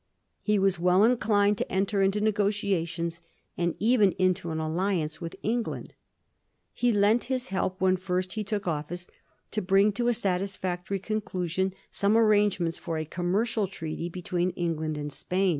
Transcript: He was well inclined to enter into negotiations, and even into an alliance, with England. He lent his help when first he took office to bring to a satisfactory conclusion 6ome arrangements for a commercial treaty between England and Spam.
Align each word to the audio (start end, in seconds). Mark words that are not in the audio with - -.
He 0.41 0.57
was 0.57 0.79
well 0.79 1.03
inclined 1.03 1.59
to 1.59 1.71
enter 1.71 2.01
into 2.01 2.19
negotiations, 2.21 3.21
and 3.55 3.75
even 3.77 4.13
into 4.13 4.49
an 4.49 4.57
alliance, 4.59 5.21
with 5.21 5.35
England. 5.43 5.93
He 6.73 6.91
lent 6.91 7.25
his 7.25 7.49
help 7.49 7.79
when 7.79 7.97
first 7.97 8.33
he 8.33 8.43
took 8.43 8.67
office 8.67 9.07
to 9.51 9.61
bring 9.61 9.91
to 9.91 10.07
a 10.07 10.13
satisfactory 10.15 10.97
conclusion 10.97 11.75
6ome 11.93 12.15
arrangements 12.15 12.79
for 12.79 12.97
a 12.97 13.05
commercial 13.05 13.67
treaty 13.67 14.09
between 14.09 14.49
England 14.57 14.97
and 14.97 15.11
Spam. 15.11 15.49